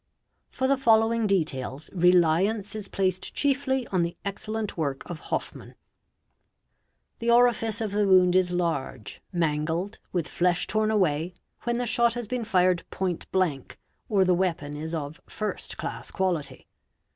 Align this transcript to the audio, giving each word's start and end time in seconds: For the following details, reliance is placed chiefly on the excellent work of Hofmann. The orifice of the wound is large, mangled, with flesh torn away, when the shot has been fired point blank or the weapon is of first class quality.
For 0.49 0.67
the 0.67 0.77
following 0.79 1.27
details, 1.27 1.87
reliance 1.93 2.73
is 2.75 2.87
placed 2.87 3.35
chiefly 3.35 3.85
on 3.91 4.01
the 4.01 4.17
excellent 4.25 4.75
work 4.75 5.07
of 5.07 5.19
Hofmann. 5.29 5.75
The 7.19 7.29
orifice 7.29 7.81
of 7.81 7.91
the 7.91 8.07
wound 8.07 8.35
is 8.35 8.51
large, 8.51 9.21
mangled, 9.31 9.99
with 10.11 10.27
flesh 10.27 10.65
torn 10.65 10.89
away, 10.89 11.35
when 11.65 11.77
the 11.77 11.85
shot 11.85 12.15
has 12.15 12.27
been 12.27 12.45
fired 12.45 12.83
point 12.89 13.31
blank 13.31 13.77
or 14.09 14.25
the 14.25 14.33
weapon 14.33 14.75
is 14.75 14.95
of 14.95 15.21
first 15.27 15.77
class 15.77 16.09
quality. 16.09 16.65